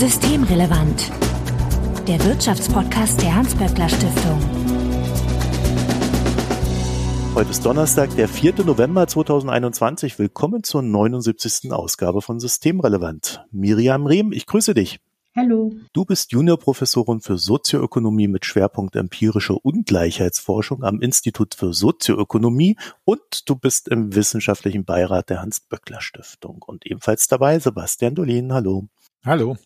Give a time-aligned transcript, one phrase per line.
[0.00, 1.12] Systemrelevant.
[2.08, 4.40] Der Wirtschaftspodcast der Hans-Böckler Stiftung.
[7.34, 8.64] Heute ist Donnerstag, der 4.
[8.64, 10.18] November 2021.
[10.18, 11.70] Willkommen zur 79.
[11.70, 13.44] Ausgabe von Systemrelevant.
[13.50, 15.00] Miriam Rehm, ich grüße dich.
[15.36, 15.74] Hallo.
[15.92, 23.54] Du bist Juniorprofessorin für Sozioökonomie mit Schwerpunkt empirische Ungleichheitsforschung am Institut für Sozioökonomie und du
[23.54, 26.64] bist im wissenschaftlichen Beirat der Hans-Böckler Stiftung.
[26.66, 28.54] Und ebenfalls dabei Sebastian Dolin.
[28.54, 28.88] Hallo.
[29.26, 29.58] Hallo.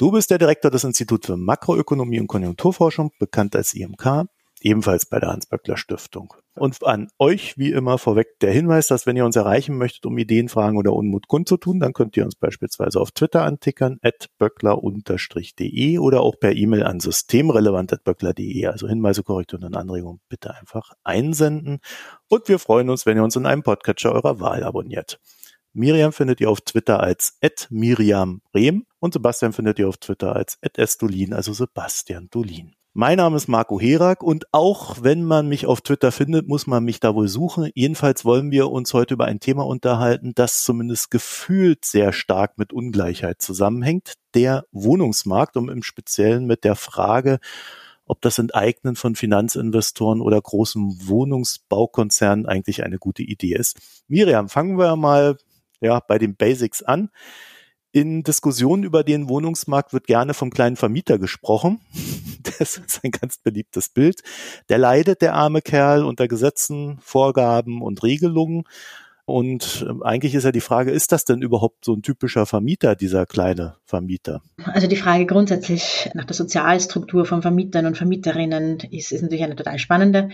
[0.00, 4.30] Du bist der Direktor des Instituts für Makroökonomie und Konjunkturforschung, bekannt als IMK
[4.62, 6.32] ebenfalls bei der Hans-Böckler Stiftung.
[6.54, 10.16] Und an euch wie immer vorweg der Hinweis, dass wenn ihr uns erreichen möchtet, um
[10.16, 15.98] Ideen, Fragen oder Unmut kundzutun, dann könnt ihr uns beispielsweise auf Twitter antickern, at böckler-de
[15.98, 18.66] oder auch per E-Mail an systemrelevant.böckler.de.
[18.66, 21.80] Also Hinweise, Korrekturen und Anregungen bitte einfach einsenden.
[22.28, 25.20] Und wir freuen uns, wenn ihr uns in einem Podcatcher eurer Wahl abonniert.
[25.72, 27.38] Miriam findet ihr auf Twitter als
[27.70, 32.74] Miriam Rehm und Sebastian findet ihr auf Twitter als Estulin, also Sebastian Dolin.
[32.92, 36.82] Mein Name ist Marco Herak und auch wenn man mich auf Twitter findet, muss man
[36.82, 37.70] mich da wohl suchen.
[37.74, 42.72] Jedenfalls wollen wir uns heute über ein Thema unterhalten, das zumindest gefühlt sehr stark mit
[42.72, 47.38] Ungleichheit zusammenhängt, der Wohnungsmarkt und im Speziellen mit der Frage,
[48.06, 53.78] ob das Enteignen von Finanzinvestoren oder großen Wohnungsbaukonzernen eigentlich eine gute Idee ist.
[54.08, 55.36] Miriam, fangen wir mal
[55.80, 57.10] ja, bei den Basics an.
[57.92, 61.80] In Diskussionen über den Wohnungsmarkt wird gerne vom kleinen Vermieter gesprochen.
[62.58, 64.22] Das ist ein ganz beliebtes Bild.
[64.68, 68.64] Der leidet, der arme Kerl, unter Gesetzen, Vorgaben und Regelungen.
[69.24, 72.96] Und ähm, eigentlich ist ja die Frage, ist das denn überhaupt so ein typischer Vermieter,
[72.96, 74.42] dieser kleine Vermieter?
[74.64, 79.56] Also die Frage grundsätzlich nach der Sozialstruktur von Vermietern und Vermieterinnen ist, ist natürlich eine
[79.56, 80.30] total spannende.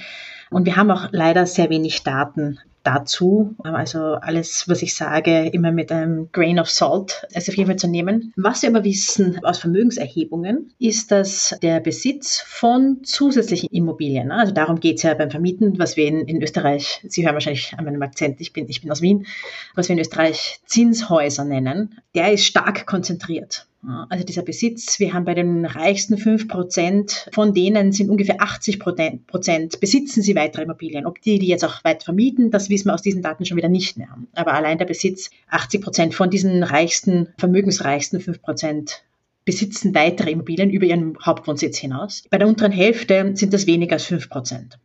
[0.51, 3.55] Und wir haben auch leider sehr wenig Daten dazu.
[3.63, 7.79] Also alles, was ich sage, immer mit einem Grain of Salt, ist auf jeden Fall
[7.79, 8.33] zu nehmen.
[8.37, 14.79] Was wir aber wissen aus Vermögenserhebungen, ist, dass der Besitz von zusätzlichen Immobilien, also darum
[14.79, 18.03] geht es ja beim Vermieten, was wir in, in, Österreich, Sie hören wahrscheinlich an meinem
[18.03, 19.27] Akzent, ich bin, ich bin aus Wien,
[19.75, 23.67] was wir in Österreich Zinshäuser nennen, der ist stark konzentriert.
[24.09, 28.81] Also dieser Besitz, wir haben bei den reichsten fünf Prozent, von denen sind ungefähr 80
[28.81, 31.07] Prozent, besitzen sie weitere Immobilien.
[31.07, 33.69] Ob die die jetzt auch weit vermieten, das wissen wir aus diesen Daten schon wieder
[33.69, 34.09] nicht mehr.
[34.35, 39.05] Aber allein der Besitz, 80 Prozent von diesen reichsten, vermögensreichsten fünf Prozent
[39.45, 42.25] besitzen weitere Immobilien über ihren Hauptwohnsitz hinaus.
[42.29, 44.81] Bei der unteren Hälfte sind das weniger als fünf Prozent.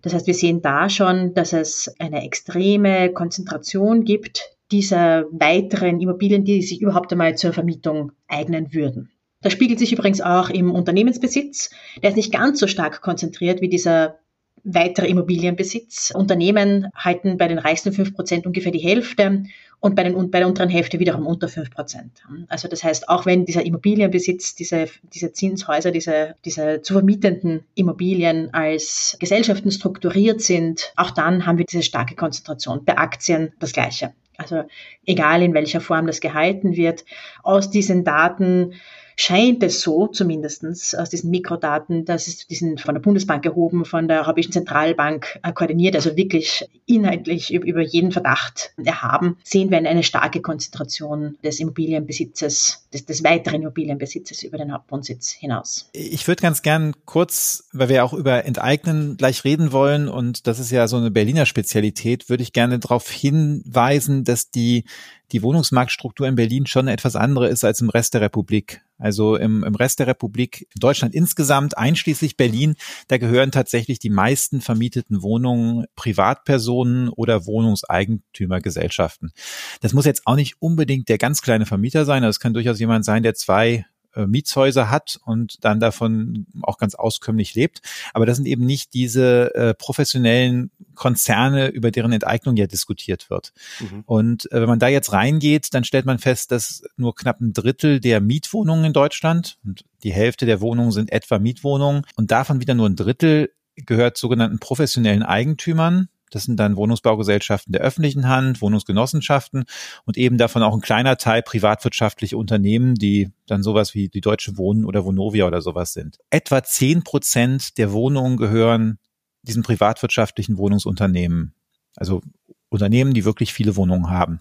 [0.00, 6.44] Das heißt, wir sehen da schon, dass es eine extreme Konzentration gibt dieser weiteren Immobilien,
[6.44, 9.10] die sich überhaupt einmal zur Vermietung eignen würden.
[9.42, 11.70] Das spiegelt sich übrigens auch im Unternehmensbesitz.
[12.02, 14.18] Der ist nicht ganz so stark konzentriert wie dieser
[14.64, 16.12] weitere Immobilienbesitz.
[16.14, 19.44] Unternehmen halten bei den reichsten fünf Prozent ungefähr die Hälfte
[19.80, 22.12] und bei, den, bei der unteren Hälfte wiederum unter fünf Prozent.
[22.48, 28.52] Also das heißt, auch wenn dieser Immobilienbesitz, diese, diese Zinshäuser, diese, diese zu vermietenden Immobilien
[28.52, 32.84] als Gesellschaften strukturiert sind, auch dann haben wir diese starke Konzentration.
[32.84, 34.12] Bei Aktien das Gleiche.
[34.40, 34.64] Also
[35.04, 37.04] egal in welcher Form das gehalten wird,
[37.42, 38.72] aus diesen Daten
[39.20, 43.84] scheint es so, zumindestens aus diesen Mikrodaten, dass es, die sind von der Bundesbank erhoben,
[43.84, 49.76] von der Europäischen Zentralbank äh, koordiniert, also wirklich inhaltlich über jeden Verdacht erhaben, sehen wir
[49.76, 55.90] eine starke Konzentration des Immobilienbesitzes, des, des weiteren Immobilienbesitzes über den Hauptwohnsitz hinaus.
[55.92, 60.58] Ich würde ganz gern kurz, weil wir auch über Enteignen gleich reden wollen und das
[60.58, 64.84] ist ja so eine Berliner Spezialität, würde ich gerne darauf hinweisen, dass die
[65.32, 68.82] die Wohnungsmarktstruktur in Berlin schon etwas andere ist als im Rest der Republik.
[69.00, 72.74] Also im, im Rest der Republik, Deutschland insgesamt, einschließlich Berlin,
[73.08, 79.32] da gehören tatsächlich die meisten vermieteten Wohnungen Privatpersonen oder Wohnungseigentümergesellschaften.
[79.80, 82.22] Das muss jetzt auch nicht unbedingt der ganz kleine Vermieter sein.
[82.22, 86.94] Das kann durchaus jemand sein, der zwei äh, Mietshäuser hat und dann davon auch ganz
[86.94, 87.80] auskömmlich lebt.
[88.12, 93.52] Aber das sind eben nicht diese äh, professionellen Konzerne, über deren Enteignung ja diskutiert wird.
[93.80, 94.02] Mhm.
[94.06, 97.52] Und äh, wenn man da jetzt reingeht, dann stellt man fest, dass nur knapp ein
[97.52, 102.60] Drittel der Mietwohnungen in Deutschland und die Hälfte der Wohnungen sind etwa Mietwohnungen und davon
[102.60, 106.08] wieder nur ein Drittel gehört sogenannten professionellen Eigentümern.
[106.30, 109.64] Das sind dann Wohnungsbaugesellschaften der öffentlichen Hand, Wohnungsgenossenschaften
[110.04, 114.56] und eben davon auch ein kleiner Teil privatwirtschaftliche Unternehmen, die dann sowas wie die Deutsche
[114.56, 116.18] Wohnen oder Vonovia oder sowas sind.
[116.30, 118.98] Etwa zehn Prozent der Wohnungen gehören
[119.42, 121.54] diesen privatwirtschaftlichen Wohnungsunternehmen.
[121.96, 122.22] Also
[122.68, 124.38] Unternehmen, die wirklich viele Wohnungen haben.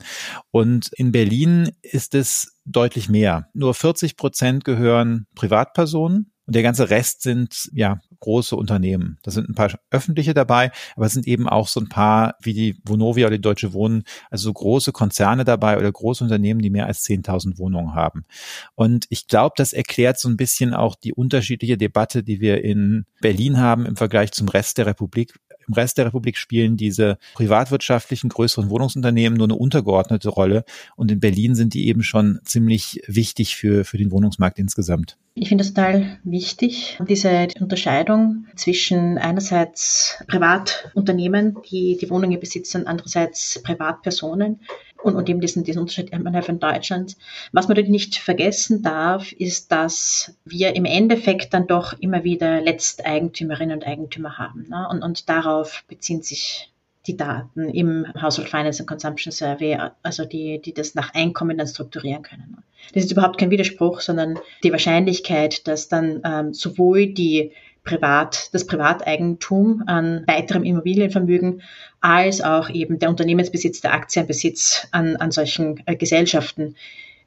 [0.51, 3.49] Und in Berlin ist es deutlich mehr.
[3.53, 9.19] Nur 40 Prozent gehören Privatpersonen und der ganze Rest sind ja große Unternehmen.
[9.21, 12.55] Da sind ein paar öffentliche dabei, aber es sind eben auch so ein paar wie
[12.55, 14.01] die Vonovia oder die Deutsche Wohnen,
[14.31, 18.25] also so große Konzerne dabei oder große Unternehmen, die mehr als 10.000 Wohnungen haben.
[18.73, 23.05] Und ich glaube, das erklärt so ein bisschen auch die unterschiedliche Debatte, die wir in
[23.21, 25.35] Berlin haben im Vergleich zum Rest der Republik.
[25.69, 30.65] Im Rest der Republik spielen diese privatwirtschaftlichen größeren Wohnungsunternehmen nur eine untergeordnete Rolle.
[30.95, 35.17] Und in Berlin sind die eben schon ziemlich wichtig für, für den Wohnungsmarkt insgesamt.
[35.35, 43.61] Ich finde es total wichtig, diese Unterscheidung zwischen einerseits Privatunternehmen, die die Wohnungen besitzen, andererseits
[43.61, 44.61] Privatpersonen
[45.01, 47.15] und, und eben diesen, diesen Unterschied innerhalb von Deutschland.
[47.51, 52.61] Was man natürlich nicht vergessen darf, ist, dass wir im Endeffekt dann doch immer wieder
[52.61, 54.67] Letzteigentümerinnen und Eigentümer haben.
[54.69, 54.87] Ne?
[54.89, 56.71] Und, und darauf beziehen sich
[57.07, 61.67] die Daten im Household Finance and Consumption Survey, also die, die das nach Einkommen dann
[61.67, 62.57] strukturieren können.
[62.93, 67.51] Das ist überhaupt kein Widerspruch, sondern die Wahrscheinlichkeit, dass dann ähm, sowohl die
[67.83, 71.61] Privat, das Privateigentum an weiterem Immobilienvermögen
[72.01, 76.75] als auch eben der Unternehmensbesitz, der Aktienbesitz an, an solchen äh, Gesellschaften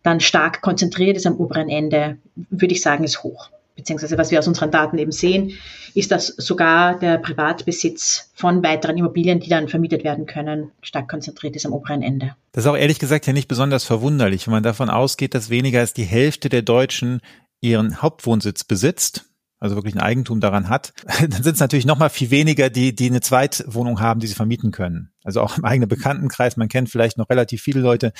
[0.02, 3.50] dann stark konzentriert ist am oberen Ende, würde ich sagen, ist hoch.
[3.76, 5.52] Beziehungsweise was wir aus unseren Daten eben sehen,
[5.94, 11.56] ist, dass sogar der Privatbesitz von weiteren Immobilien, die dann vermietet werden können, stark konzentriert
[11.56, 12.34] ist am oberen Ende.
[12.52, 15.80] Das ist auch ehrlich gesagt ja nicht besonders verwunderlich, wenn man davon ausgeht, dass weniger
[15.80, 17.20] als die Hälfte der Deutschen
[17.60, 19.24] ihren Hauptwohnsitz besitzt
[19.62, 22.94] also wirklich ein Eigentum daran hat, dann sind es natürlich noch mal viel weniger, die,
[22.94, 25.11] die eine Zweitwohnung haben, die sie vermieten können.
[25.24, 28.12] Also auch im eigenen Bekanntenkreis, man kennt vielleicht noch relativ viele Leute,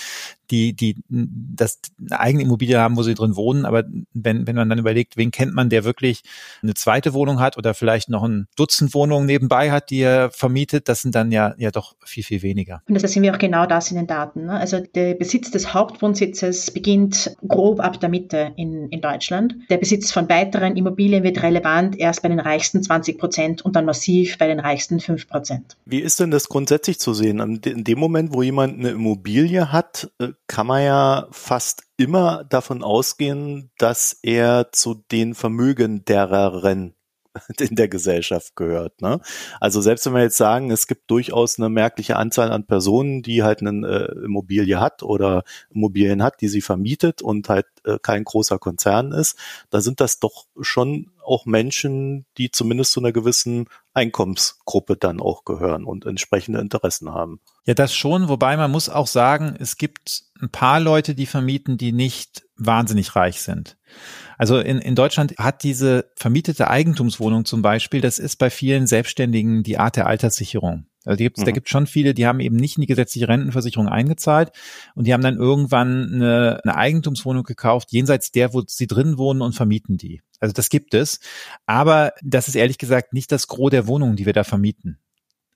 [0.50, 3.64] die, die das eine eigene Immobilie haben, wo sie drin wohnen.
[3.64, 6.22] Aber wenn, wenn man dann überlegt, wen kennt man, der wirklich
[6.62, 10.88] eine zweite Wohnung hat oder vielleicht noch ein Dutzend Wohnungen nebenbei hat, die er vermietet,
[10.88, 12.82] das sind dann ja, ja doch viel, viel weniger.
[12.88, 14.46] Und das sehen wir auch genau das in den Daten.
[14.46, 14.52] Ne?
[14.52, 19.54] Also der Besitz des Hauptwohnsitzes beginnt grob ab der Mitte in, in Deutschland.
[19.70, 23.84] Der Besitz von weiteren Immobilien wird relevant erst bei den reichsten 20 Prozent und dann
[23.84, 25.76] massiv bei den reichsten 5 Prozent.
[25.84, 27.40] Wie ist denn das grundsätzlich grundsätzlich zu sehen.
[27.64, 32.82] In dem Moment, wo jemand eine Immobilie hat, äh, kann man ja fast immer davon
[32.82, 36.94] ausgehen, dass er zu den Vermögendereren
[37.58, 39.00] in der Gesellschaft gehört.
[39.00, 39.20] Ne?
[39.60, 43.42] Also selbst wenn wir jetzt sagen, es gibt durchaus eine merkliche Anzahl an Personen, die
[43.42, 48.24] halt eine äh, Immobilie hat oder Immobilien hat, die sie vermietet und halt äh, kein
[48.24, 49.38] großer Konzern ist,
[49.70, 55.44] da sind das doch schon auch Menschen, die zumindest zu einer gewissen Einkommensgruppe dann auch
[55.44, 57.40] gehören und entsprechende Interessen haben.
[57.64, 61.78] Ja, das schon, wobei man muss auch sagen, es gibt ein paar Leute, die vermieten,
[61.78, 63.76] die nicht wahnsinnig reich sind.
[64.38, 69.62] Also in, in Deutschland hat diese vermietete Eigentumswohnung zum Beispiel, das ist bei vielen Selbstständigen
[69.62, 70.86] die Art der Alterssicherung.
[71.04, 71.46] Also die gibt's, mhm.
[71.46, 74.50] da gibt es schon viele, die haben eben nicht in die gesetzliche Rentenversicherung eingezahlt
[74.94, 79.42] und die haben dann irgendwann eine, eine Eigentumswohnung gekauft, jenseits der, wo sie drin wohnen
[79.42, 80.22] und vermieten die.
[80.40, 81.20] Also das gibt es.
[81.66, 84.98] Aber das ist ehrlich gesagt nicht das Gros der Wohnungen, die wir da vermieten.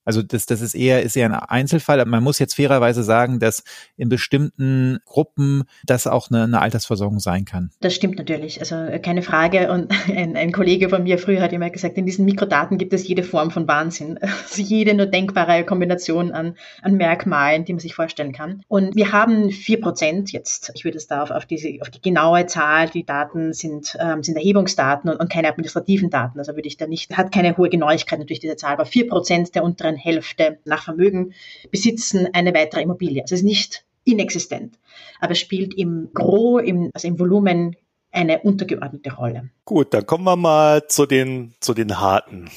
[0.06, 2.02] Also das, das ist eher, ist eher ein Einzelfall.
[2.06, 3.64] Man muss jetzt fairerweise sagen, dass
[3.96, 7.70] in bestimmten Gruppen das auch eine, eine Altersversorgung sein kann.
[7.80, 8.60] Das stimmt natürlich.
[8.60, 9.70] Also äh, keine Frage.
[9.70, 13.06] Und ein, ein Kollege von mir früher hat immer gesagt, in diesen Mikrodaten gibt es
[13.06, 14.18] jede Form von Wahnsinn.
[14.46, 18.62] Also jede nur denkbare Kombination an, an Merkmalen, die man sich vorstellen kann.
[18.68, 20.70] Und wir haben vier Prozent jetzt.
[20.74, 24.22] Ich würde es da auf, auf, diese, auf die genaue Zahl, die Daten sind, ähm,
[24.22, 26.38] sind Erhebungsdaten und, und keine administrativen Daten.
[26.38, 29.54] Also würde ich da nicht, hat keine hohe Genauigkeit natürlich diese Zahl, aber vier Prozent
[29.54, 31.34] der unteren Hälfte nach Vermögen
[31.70, 33.22] besitzen eine weitere Immobilie.
[33.22, 34.78] Also es ist nicht inexistent,
[35.20, 37.76] aber es spielt im Gros, im, also im Volumen
[38.12, 39.50] eine untergeordnete Rolle.
[39.64, 42.48] Gut, dann kommen wir mal zu den, zu den harten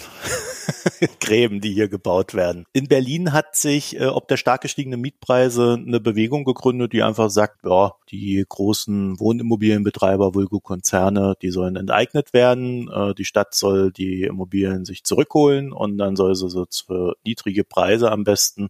[1.19, 2.65] Gräben, die hier gebaut werden.
[2.73, 7.29] In Berlin hat sich äh, ob der stark gestiegene Mietpreise eine Bewegung gegründet, die einfach
[7.29, 12.89] sagt, ja, die großen Wohnimmobilienbetreiber, Vulgo-Konzerne, die sollen enteignet werden.
[12.91, 17.63] Äh, die Stadt soll die Immobilien sich zurückholen und dann soll sie so für niedrige
[17.63, 18.69] Preise am besten,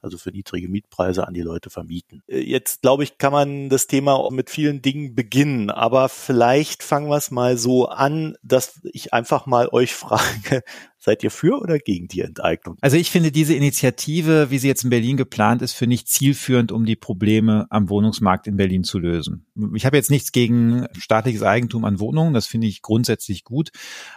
[0.00, 2.22] also für niedrige Mietpreise an die Leute vermieten.
[2.26, 7.08] Äh, jetzt glaube ich, kann man das Thema mit vielen Dingen beginnen, aber vielleicht fangen
[7.08, 10.62] wir es mal so an, dass ich einfach mal euch frage,
[11.06, 12.78] Seid ihr für oder gegen die Enteignung?
[12.80, 16.72] Also ich finde diese Initiative, wie sie jetzt in Berlin geplant ist, für nicht zielführend,
[16.72, 19.46] um die Probleme am Wohnungsmarkt in Berlin zu lösen.
[19.76, 23.70] Ich habe jetzt nichts gegen staatliches Eigentum an Wohnungen, das finde ich grundsätzlich gut.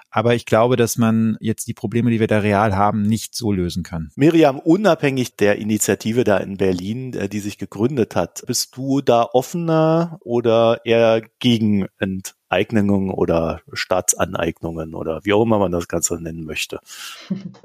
[0.10, 3.52] Aber ich glaube, dass man jetzt die Probleme, die wir da real haben, nicht so
[3.52, 4.10] lösen kann.
[4.16, 9.30] Miriam, unabhängig der Initiative da in Berlin, äh, die sich gegründet hat, bist du da
[9.32, 12.39] offener oder eher gegen Enteignung?
[12.50, 16.80] Enteignungen oder Staatsaneignungen oder wie auch immer man das Ganze nennen möchte?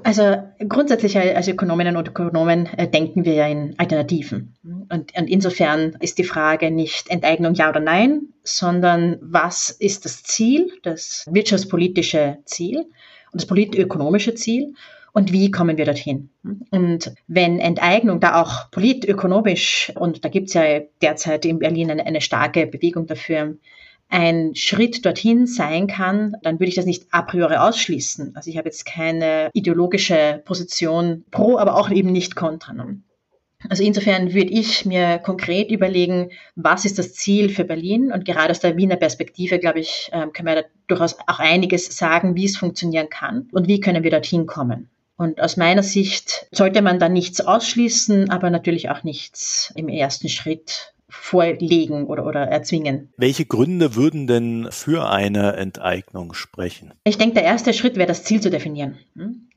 [0.03, 4.55] Also grundsätzlich als Ökonominnen und Ökonomen äh, denken wir ja in Alternativen.
[4.63, 10.21] Und, und insofern ist die Frage nicht Enteignung ja oder nein, sondern was ist das
[10.23, 12.81] Ziel, das wirtschaftspolitische Ziel
[13.31, 14.75] und das politökonomische Ziel
[15.13, 16.29] und wie kommen wir dorthin?
[16.71, 22.05] Und wenn Enteignung da auch politökonomisch, und da gibt es ja derzeit in Berlin eine,
[22.05, 23.55] eine starke Bewegung dafür,
[24.09, 28.35] ein Schritt dorthin sein kann, dann würde ich das nicht a priori ausschließen.
[28.35, 32.73] Also ich habe jetzt keine ideologische Position pro, aber auch eben nicht kontra.
[33.69, 38.11] Also insofern würde ich mir konkret überlegen, was ist das Ziel für Berlin?
[38.11, 41.97] Und gerade aus der Wiener Perspektive, glaube ich, ähm, können wir da durchaus auch einiges
[41.97, 44.89] sagen, wie es funktionieren kann und wie können wir dorthin kommen.
[45.17, 50.27] Und aus meiner Sicht sollte man da nichts ausschließen, aber natürlich auch nichts im ersten
[50.27, 53.13] Schritt vorlegen oder, oder erzwingen.
[53.17, 56.93] Welche Gründe würden denn für eine Enteignung sprechen?
[57.03, 58.97] Ich denke, der erste Schritt wäre, das Ziel zu definieren.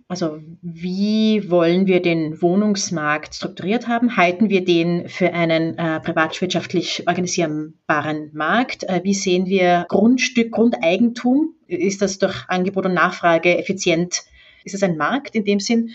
[0.08, 4.16] Also wie wollen wir den Wohnungsmarkt strukturiert haben?
[4.16, 8.84] Halten wir den für einen äh, privatwirtschaftlich organisierbaren Markt?
[8.84, 11.54] Äh, wie sehen wir Grundstück, Grundeigentum?
[11.66, 14.22] Ist das durch Angebot und Nachfrage effizient
[14.64, 15.90] ist es ein Markt in dem Sinn?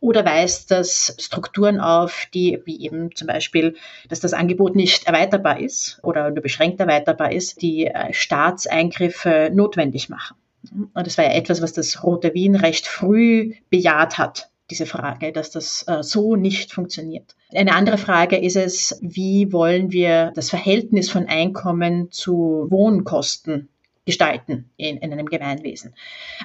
[0.00, 3.74] Oder weist das Strukturen auf, die, wie eben zum Beispiel,
[4.08, 10.08] dass das Angebot nicht erweiterbar ist oder nur beschränkt erweiterbar ist, die äh, Staatseingriffe notwendig
[10.08, 10.36] machen?
[10.72, 15.32] Und das war ja etwas, was das Rote Wien recht früh bejaht hat, diese Frage,
[15.32, 17.36] dass das äh, so nicht funktioniert.
[17.54, 23.68] Eine andere Frage ist es, wie wollen wir das Verhältnis von Einkommen zu Wohnkosten
[24.06, 25.94] gestalten in, in einem Gemeinwesen.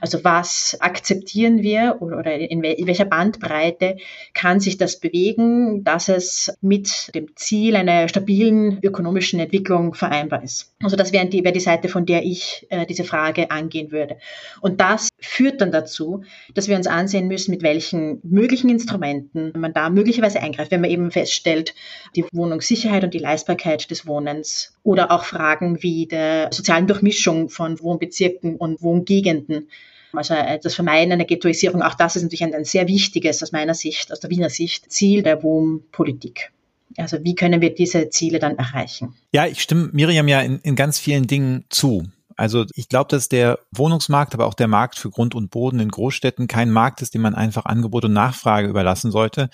[0.01, 3.97] Also was akzeptieren wir oder, oder in, in welcher Bandbreite
[4.33, 10.73] kann sich das bewegen, dass es mit dem Ziel einer stabilen ökonomischen Entwicklung vereinbar ist.
[10.81, 14.17] Also das wäre die, wäre die Seite, von der ich äh, diese Frage angehen würde.
[14.61, 16.23] Und das führt dann dazu,
[16.55, 20.89] dass wir uns ansehen müssen, mit welchen möglichen Instrumenten man da möglicherweise eingreift, wenn man
[20.89, 21.75] eben feststellt,
[22.15, 27.79] die Wohnungssicherheit und die Leistbarkeit des Wohnens oder auch Fragen wie der sozialen Durchmischung von
[27.79, 29.69] Wohnbezirken und Wohngegenden.
[30.13, 33.51] Also äh, das Vermeiden einer Ghettoisierung, auch das ist natürlich ein, ein sehr wichtiges aus
[33.51, 36.51] meiner Sicht, aus der Wiener Sicht, Ziel der Wohnpolitik.
[36.97, 39.15] Also wie können wir diese Ziele dann erreichen?
[39.31, 42.03] Ja, ich stimme Miriam ja in, in ganz vielen Dingen zu.
[42.41, 45.89] Also ich glaube, dass der Wohnungsmarkt, aber auch der Markt für Grund und Boden in
[45.89, 49.51] Großstädten kein Markt ist, den man einfach Angebot und Nachfrage überlassen sollte.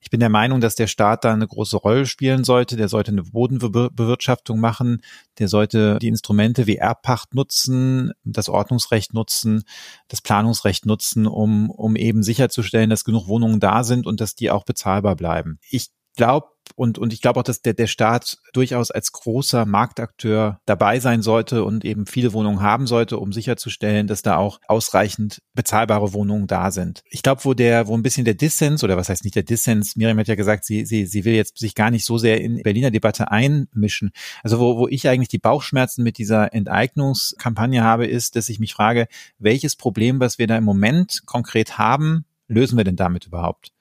[0.00, 2.76] Ich bin der Meinung, dass der Staat da eine große Rolle spielen sollte.
[2.76, 5.02] Der sollte eine Bodenbewirtschaftung machen.
[5.40, 9.64] Der sollte die Instrumente wie Erbpacht nutzen, das Ordnungsrecht nutzen,
[10.06, 14.52] das Planungsrecht nutzen, um, um eben sicherzustellen, dass genug Wohnungen da sind und dass die
[14.52, 15.58] auch bezahlbar bleiben.
[15.68, 15.88] Ich
[16.18, 21.00] glaube und, und ich glaube auch, dass der, der Staat durchaus als großer Marktakteur dabei
[21.00, 26.12] sein sollte und eben viele Wohnungen haben sollte, um sicherzustellen, dass da auch ausreichend bezahlbare
[26.12, 27.02] Wohnungen da sind.
[27.10, 29.96] Ich glaube, wo der, wo ein bisschen der Dissens, oder was heißt nicht der Dissens,
[29.96, 32.62] Miriam hat ja gesagt, sie, sie, sie will jetzt sich gar nicht so sehr in
[32.62, 34.10] Berliner Debatte einmischen.
[34.42, 38.74] Also wo, wo ich eigentlich die Bauchschmerzen mit dieser Enteignungskampagne habe, ist, dass ich mich
[38.74, 39.08] frage,
[39.38, 43.72] welches Problem, was wir da im Moment konkret haben, lösen wir denn damit überhaupt?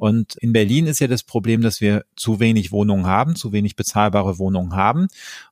[0.00, 3.76] Und in Berlin ist ja das Problem, dass wir zu wenig Wohnungen haben, zu wenig
[3.76, 5.08] bezahlbare Wohnungen haben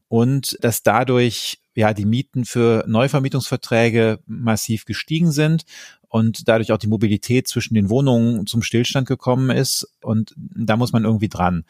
[0.09, 5.65] und dass dadurch ja die Mieten für Neuvermietungsverträge massiv gestiegen sind
[6.09, 10.95] und dadurch auch die Mobilität zwischen den Wohnungen zum Stillstand gekommen ist und da muss
[10.95, 11.67] man irgendwie dran.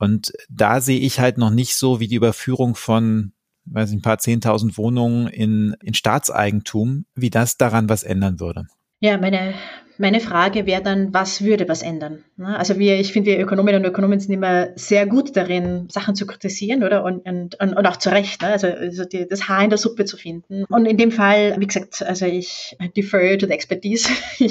[0.00, 3.30] Und da sehe ich halt noch nicht so wie die Überführung von
[3.64, 8.66] weiß ich, ein paar zehntausend Wohnungen in, in Staatseigentum, wie das daran was ändern würde.
[8.98, 9.54] Ja, meine,
[9.98, 12.24] meine Frage wäre dann, was würde was ändern?
[12.38, 16.26] Also wir, ich finde, wir Ökonominnen und Ökonomen sind immer sehr gut darin, Sachen zu
[16.26, 17.04] kritisieren, oder?
[17.04, 18.48] Und, und, und auch zu Recht, ne?
[18.48, 20.64] also, also die, das Haar in der Suppe zu finden.
[20.68, 24.08] Und in dem Fall, wie gesagt, also ich defer to the expertise.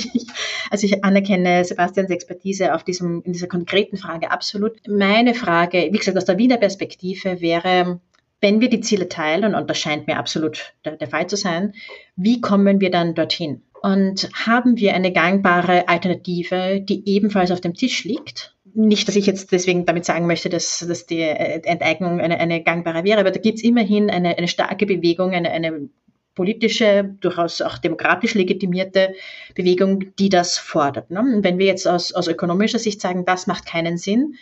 [0.69, 4.73] also ich anerkenne Sebastians Expertise auf diesem, in dieser konkreten Frage absolut.
[4.87, 8.01] Meine Frage, wie gesagt, aus der Wiener Perspektive wäre,
[8.41, 11.73] wenn wir die Ziele teilen, und das scheint mir absolut der, der Fall zu sein,
[12.15, 13.61] wie kommen wir dann dorthin?
[13.81, 18.55] Und haben wir eine gangbare Alternative, die ebenfalls auf dem Tisch liegt?
[18.73, 23.03] Nicht, dass ich jetzt deswegen damit sagen möchte, dass, dass die Enteignung eine, eine gangbare
[23.03, 25.89] wäre, aber da gibt es immerhin eine, eine starke Bewegung, eine, eine
[26.35, 29.15] politische, durchaus auch demokratisch legitimierte
[29.55, 31.09] Bewegung, die das fordert.
[31.09, 31.39] Ne?
[31.41, 34.35] Wenn wir jetzt aus, aus ökonomischer Sicht sagen, das macht keinen Sinn,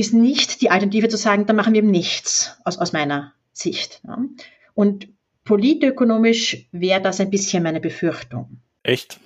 [0.00, 4.02] ist nicht die Alternative zu sagen, dann machen wir eben nichts aus, aus meiner Sicht.
[4.04, 4.30] Ne?
[4.74, 5.08] Und
[5.44, 8.60] Politökonomisch wäre das ein bisschen meine Befürchtung.
[8.82, 9.20] Echt?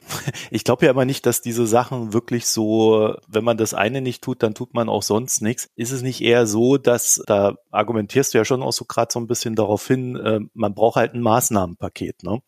[0.50, 4.22] Ich glaube ja immer nicht, dass diese Sachen wirklich so, wenn man das eine nicht
[4.22, 5.68] tut, dann tut man auch sonst nichts.
[5.76, 9.20] Ist es nicht eher so, dass, da argumentierst du ja schon auch so gerade so
[9.20, 12.40] ein bisschen darauf hin, äh, man braucht halt ein Maßnahmenpaket, ne?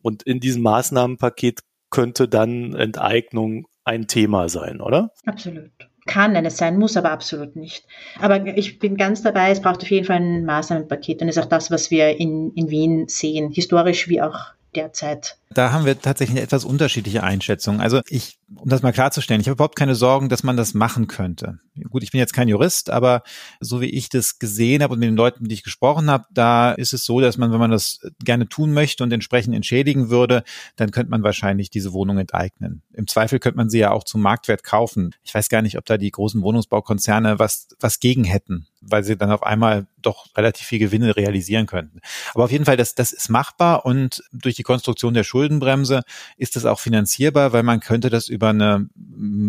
[0.00, 1.60] Und in diesem Maßnahmenpaket
[1.90, 5.12] könnte dann Enteignung ein Thema sein, oder?
[5.24, 5.70] Absolut.
[6.06, 7.86] Kann es sein, muss aber absolut nicht.
[8.20, 11.46] Aber ich bin ganz dabei, es braucht auf jeden Fall ein Maßnahmenpaket und ist auch
[11.46, 15.38] das, was wir in, in Wien sehen, historisch wie auch derzeit.
[15.50, 17.80] Da haben wir tatsächlich eine etwas unterschiedliche Einschätzung.
[17.80, 21.06] Also ich, um das mal klarzustellen, ich habe überhaupt keine Sorgen, dass man das machen
[21.06, 21.60] könnte.
[21.90, 23.22] Gut, ich bin jetzt kein Jurist, aber
[23.60, 26.24] so wie ich das gesehen habe und mit den Leuten, mit denen ich gesprochen habe,
[26.32, 30.10] da ist es so, dass man, wenn man das gerne tun möchte und entsprechend entschädigen
[30.10, 30.42] würde,
[30.76, 32.82] dann könnte man wahrscheinlich diese Wohnung enteignen.
[32.92, 35.14] Im Zweifel könnte man sie ja auch zum Marktwert kaufen.
[35.22, 39.16] Ich weiß gar nicht, ob da die großen Wohnungsbaukonzerne was, was gegen hätten weil sie
[39.16, 42.00] dann auf einmal doch relativ viel Gewinne realisieren könnten.
[42.34, 46.02] Aber auf jeden Fall, das, das ist machbar und durch die Konstruktion der Schuldenbremse
[46.36, 48.88] ist das auch finanzierbar, weil man könnte das über eine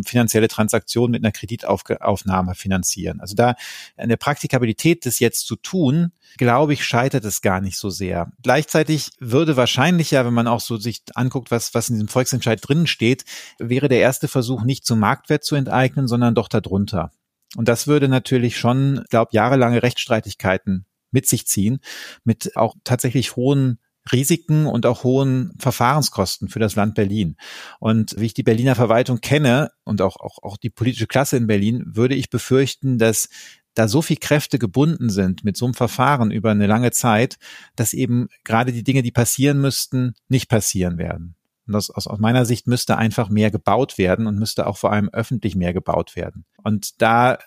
[0.05, 3.19] finanzielle Transaktion mit einer Kreditaufnahme finanzieren.
[3.19, 3.55] Also da
[3.97, 8.31] an der Praktikabilität, das jetzt zu tun, glaube ich, scheitert es gar nicht so sehr.
[8.43, 12.59] Gleichzeitig würde wahrscheinlich ja, wenn man auch so sich anguckt, was, was in diesem Volksentscheid
[12.61, 13.25] drinnen steht,
[13.59, 17.11] wäre der erste Versuch nicht zum Marktwert zu enteignen, sondern doch darunter.
[17.55, 21.79] Und das würde natürlich schon, glaube jahrelange Rechtsstreitigkeiten mit sich ziehen,
[22.23, 23.79] mit auch tatsächlich hohen
[24.11, 27.37] Risiken und auch hohen Verfahrenskosten für das Land Berlin.
[27.79, 31.47] Und wie ich die Berliner Verwaltung kenne und auch, auch, auch die politische Klasse in
[31.47, 33.29] Berlin, würde ich befürchten, dass
[33.73, 37.37] da so viel Kräfte gebunden sind mit so einem Verfahren über eine lange Zeit,
[37.75, 41.35] dass eben gerade die Dinge, die passieren müssten, nicht passieren werden.
[41.67, 44.91] Und das, aus, aus meiner Sicht müsste einfach mehr gebaut werden und müsste auch vor
[44.91, 46.45] allem öffentlich mehr gebaut werden.
[46.63, 47.37] Und da äh,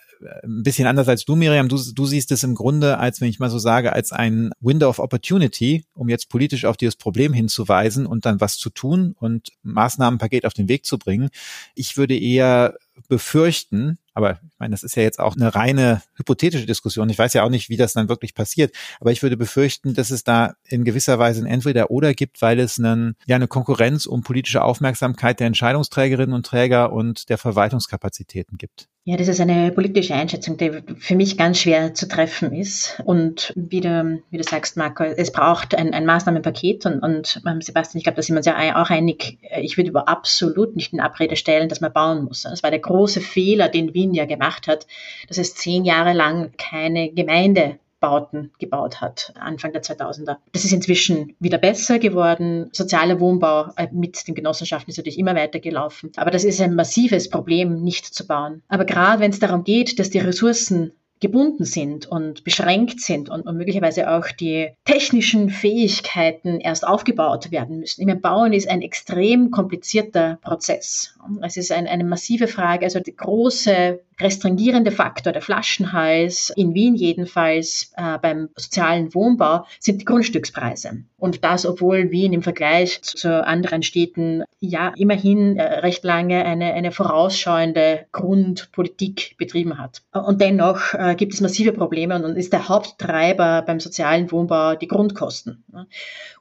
[0.43, 3.39] ein bisschen anders als du, Miriam, du, du siehst es im Grunde als, wenn ich
[3.39, 8.05] mal so sage, als ein Window of Opportunity, um jetzt politisch auf dieses Problem hinzuweisen
[8.05, 11.29] und dann was zu tun und Maßnahmenpaket auf den Weg zu bringen.
[11.75, 12.75] Ich würde eher
[13.07, 17.09] befürchten, aber meine, das ist ja jetzt auch eine reine hypothetische Diskussion.
[17.09, 18.75] Ich weiß ja auch nicht, wie das dann wirklich passiert.
[18.99, 22.79] Aber ich würde befürchten, dass es da in gewisser Weise ein Entweder-Oder gibt, weil es
[22.79, 28.87] einen, ja, eine Konkurrenz um politische Aufmerksamkeit der Entscheidungsträgerinnen und Träger und der Verwaltungskapazitäten gibt.
[29.09, 33.01] Ja, das ist eine politische Einschätzung, die für mich ganz schwer zu treffen ist.
[33.05, 36.85] Und wie du, wie du sagst, Marco, es braucht ein, ein Maßnahmenpaket.
[36.85, 39.39] Und, und ähm, Sebastian, ich glaube, da sind wir uns ja auch einig.
[39.61, 42.43] Ich würde über absolut nicht in Abrede stellen, dass man bauen muss.
[42.43, 44.87] Das war der große Fehler, den Wien ja gemacht hat,
[45.27, 50.37] dass es zehn Jahre lang keine Gemeinde Bauten gebaut hat, Anfang der 2000er.
[50.51, 52.69] Das ist inzwischen wieder besser geworden.
[52.71, 56.11] Sozialer Wohnbau äh, mit den Genossenschaften ist natürlich immer weiter gelaufen.
[56.15, 58.63] Aber das ist ein massives Problem, nicht zu bauen.
[58.67, 63.41] Aber gerade wenn es darum geht, dass die Ressourcen gebunden sind und beschränkt sind und,
[63.41, 68.07] und, möglicherweise auch die technischen Fähigkeiten erst aufgebaut werden müssen.
[68.07, 71.17] Ich Bauen ist ein extrem komplizierter Prozess.
[71.41, 76.95] Es ist ein, eine massive Frage, also die große restringierende Faktor, der Flaschenhals, in Wien
[76.95, 81.03] jedenfalls äh, beim sozialen Wohnbau, sind die Grundstückspreise.
[81.17, 86.73] Und das, obwohl Wien im Vergleich zu, anderen Städten ja immerhin äh, recht lange eine,
[86.73, 90.01] eine vorausschauende Grundpolitik betrieben hat.
[90.13, 94.87] Und dennoch äh, gibt es massive Probleme und ist der Haupttreiber beim sozialen Wohnbau die
[94.87, 95.63] Grundkosten.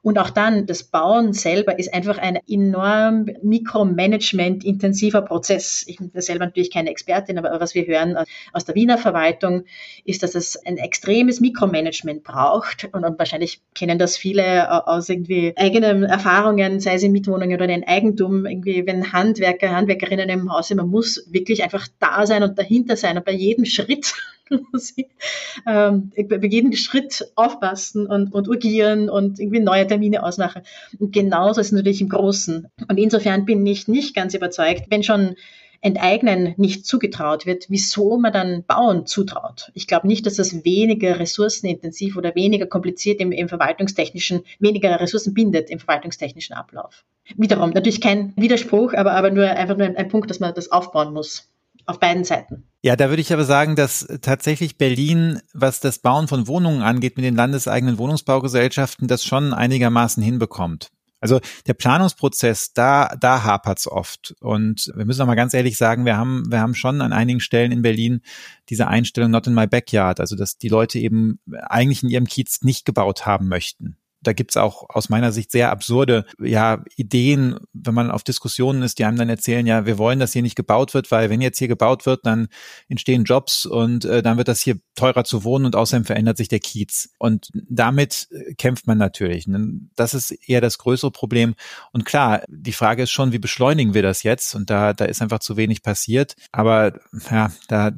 [0.02, 5.84] Und auch dann, das Bauen selber ist einfach ein enorm Mikromanagement-intensiver Prozess.
[5.86, 8.16] Ich bin selber natürlich keine Expertin, aber was wir hören
[8.52, 9.64] aus der Wiener Verwaltung,
[10.04, 12.88] ist, dass es ein extremes Mikromanagement braucht.
[12.92, 17.84] Und, wahrscheinlich kennen das viele aus irgendwie eigenen Erfahrungen, sei es in Mietwohnungen oder in
[17.84, 22.58] Eigentum, irgendwie, wenn Handwerker, Handwerkerinnen im Haus sind, man muss wirklich einfach da sein und
[22.58, 24.14] dahinter sein und bei jedem Schritt
[25.66, 30.62] ähm, bei jedem Schritt aufpassen und, und urgieren und irgendwie neue Termine ausmachen.
[30.98, 32.68] Und genauso ist es natürlich im Großen.
[32.88, 35.36] Und insofern bin ich nicht ganz überzeugt, wenn schon
[35.80, 39.70] Enteignen nicht zugetraut wird, wieso man dann Bauen zutraut.
[39.74, 45.34] Ich glaube nicht, dass das weniger ressourcenintensiv oder weniger kompliziert im, im verwaltungstechnischen, weniger Ressourcen
[45.34, 47.04] bindet im verwaltungstechnischen Ablauf.
[47.36, 50.72] Wiederum, natürlich kein Widerspruch, aber, aber nur einfach nur ein, ein Punkt, dass man das
[50.72, 51.48] aufbauen muss
[51.88, 52.64] auf beiden Seiten.
[52.82, 57.16] Ja, da würde ich aber sagen, dass tatsächlich Berlin, was das Bauen von Wohnungen angeht,
[57.16, 60.90] mit den landeseigenen Wohnungsbaugesellschaften, das schon einigermaßen hinbekommt.
[61.20, 64.34] Also der Planungsprozess, da, da hapert's oft.
[64.40, 67.40] Und wir müssen auch mal ganz ehrlich sagen, wir haben, wir haben schon an einigen
[67.40, 68.20] Stellen in Berlin
[68.68, 70.20] diese Einstellung not in my backyard.
[70.20, 73.96] Also dass die Leute eben eigentlich in ihrem Kiez nicht gebaut haben möchten.
[74.20, 78.98] Da gibt's auch aus meiner Sicht sehr absurde ja, Ideen, wenn man auf Diskussionen ist,
[78.98, 81.58] die einem dann erzählen, ja, wir wollen, dass hier nicht gebaut wird, weil wenn jetzt
[81.58, 82.48] hier gebaut wird, dann
[82.88, 86.48] entstehen Jobs und äh, dann wird das hier teurer zu wohnen und außerdem verändert sich
[86.48, 87.10] der Kiez.
[87.18, 89.46] Und damit äh, kämpft man natürlich.
[89.94, 91.54] Das ist eher das größere Problem.
[91.92, 94.54] Und klar, die Frage ist schon, wie beschleunigen wir das jetzt?
[94.54, 96.34] Und da, da ist einfach zu wenig passiert.
[96.50, 96.98] Aber
[97.30, 97.92] ja, da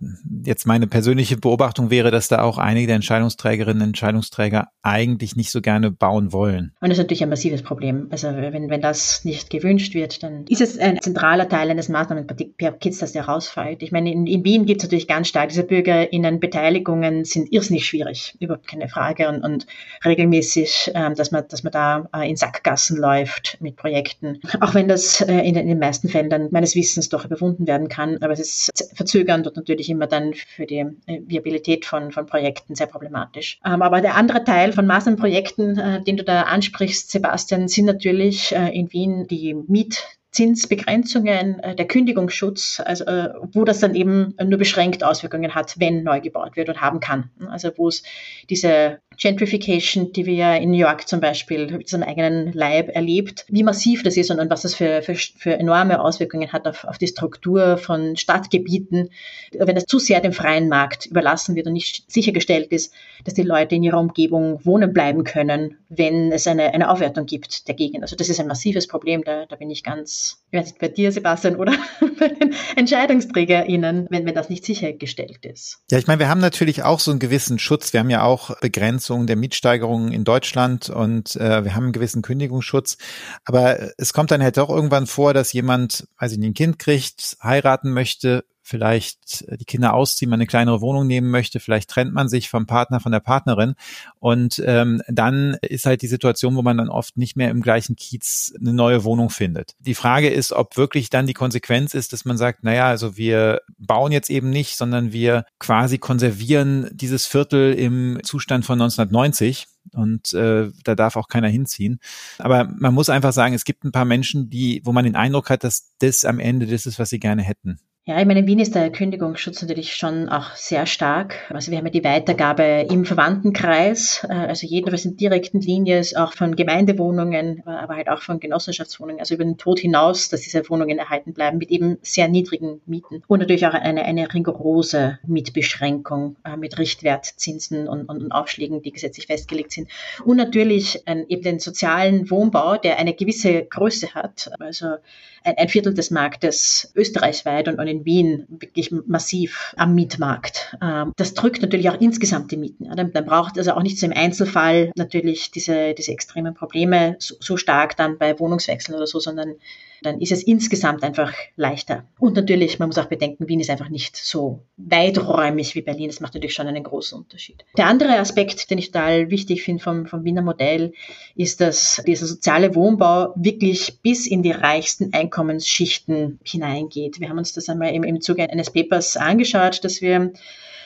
[0.45, 5.51] jetzt meine persönliche Beobachtung wäre, dass da auch einige der Entscheidungsträgerinnen und Entscheidungsträger eigentlich nicht
[5.51, 6.73] so gerne bauen wollen.
[6.81, 8.09] Und das ist natürlich ein massives Problem.
[8.11, 12.99] Also wenn, wenn das nicht gewünscht wird, dann ist es ein zentraler Teil eines Maßnahmenpakets,
[12.99, 13.83] das herausfällt.
[13.83, 18.37] Ich meine, in, in Wien gibt es natürlich ganz stark diese BürgerInnenbeteiligungen sind irrsinnig schwierig,
[18.41, 19.29] überhaupt keine Frage.
[19.29, 19.67] Und, und
[20.05, 24.41] regelmäßig, ähm, dass man, dass man da äh, in Sackgassen läuft mit Projekten.
[24.61, 27.89] Auch wenn das äh, in, in den meisten Fällen dann meines Wissens doch überwunden werden
[27.89, 28.19] kann.
[28.23, 32.75] Aber es ist verzögernd und natürlich immer dann für die äh, Viabilität von, von Projekten
[32.75, 33.59] sehr problematisch.
[33.65, 38.53] Ähm, aber der andere Teil von Maßnahmenprojekten, äh, den du da ansprichst, Sebastian, sind natürlich
[38.53, 44.35] äh, in Wien die Miet Zinsbegrenzungen, äh, der Kündigungsschutz, also äh, wo das dann eben
[44.43, 47.31] nur beschränkt Auswirkungen hat, wenn neu gebaut wird und haben kann.
[47.49, 48.05] Also wo es
[48.49, 53.45] diese Gentrification, die wir ja in New York zum Beispiel mit seinem eigenen Leib erlebt,
[53.49, 56.85] wie massiv das ist und, und was das für, für, für enorme Auswirkungen hat auf,
[56.85, 59.11] auf die Struktur von Stadtgebieten,
[59.53, 63.43] wenn das zu sehr dem freien Markt überlassen wird und nicht sichergestellt ist, dass die
[63.43, 68.03] Leute in ihrer Umgebung wohnen bleiben können, wenn es eine, eine Aufwertung gibt der Gegend.
[68.03, 70.89] Also das ist ein massives Problem, da, da bin ich ganz, ich weiß nicht, bei
[70.89, 71.75] dir, Sebastian, oder
[72.19, 75.81] bei den EntscheidungsträgerInnen, wenn, wenn das nicht sichergestellt ist.
[75.91, 77.93] Ja, ich meine, wir haben natürlich auch so einen gewissen Schutz.
[77.93, 81.93] Wir haben ja auch Begrenzungen Begrenzung der Mietsteigerungen in Deutschland und äh, wir haben einen
[81.93, 82.97] gewissen Kündigungsschutz.
[83.45, 86.79] Aber es kommt dann halt doch irgendwann vor, dass jemand, weiß ich nicht, ein Kind
[86.79, 92.15] kriegt, heiraten möchte, vielleicht die Kinder ausziehen, man eine kleinere Wohnung nehmen möchte, vielleicht trennt
[92.15, 93.75] man sich vom Partner, von der Partnerin
[94.21, 97.97] und ähm, dann ist halt die Situation, wo man dann oft nicht mehr im gleichen
[97.97, 99.75] Kiez eine neue Wohnung findet.
[99.81, 103.63] Die Frage ist, ob wirklich dann die Konsequenz ist, dass man sagt, naja, also wir
[103.79, 110.33] bauen jetzt eben nicht, sondern wir quasi konservieren dieses Viertel im Zustand von 1990 und
[110.35, 112.01] äh, da darf auch keiner hinziehen.
[112.39, 115.51] Aber man muss einfach sagen, es gibt ein paar Menschen, die, wo man den Eindruck
[115.51, 117.81] hat, dass das am Ende das ist, was sie gerne hätten.
[118.07, 121.35] Ja, ich meine, in Wien ist der Kündigungsschutz natürlich schon auch sehr stark.
[121.51, 126.33] Also wir haben ja die Weitergabe im Verwandtenkreis, äh, also jedenfalls in direkten Linie auch
[126.33, 130.99] von Gemeindewohnungen, aber halt auch von Genossenschaftswohnungen, also über den Tod hinaus, dass diese Wohnungen
[130.99, 133.23] erhalten bleiben mit eben sehr niedrigen Mieten.
[133.27, 139.27] Und natürlich auch eine, eine rigorose Mietbeschränkung äh, mit Richtwertzinsen und, und Aufschlägen, die gesetzlich
[139.27, 139.91] festgelegt sind.
[140.25, 144.97] Und natürlich eben den sozialen Wohnbau, der eine gewisse Größe hat, also
[145.45, 150.77] ein, ein Viertel des Marktes österreichweit und, und in Wien wirklich massiv am Mietmarkt.
[150.83, 152.89] Ähm, das drückt natürlich auch insgesamt die Mieten.
[152.95, 157.57] Dann, braucht also auch nicht so im Einzelfall natürlich diese, diese extremen Probleme so, so
[157.57, 159.57] stark dann bei Wohnungswechseln oder so, sondern
[160.03, 162.05] dann ist es insgesamt einfach leichter.
[162.19, 166.09] Und natürlich, man muss auch bedenken, Wien ist einfach nicht so weiträumig wie Berlin.
[166.09, 167.65] Das macht natürlich schon einen großen Unterschied.
[167.77, 170.93] Der andere Aspekt, den ich total wichtig finde vom, vom Wiener Modell,
[171.35, 177.21] ist, dass dieser soziale Wohnbau wirklich bis in die reichsten Einkommensschichten hineingeht.
[177.21, 180.33] Wir haben uns das einmal im, im Zuge eines Papers angeschaut, dass wir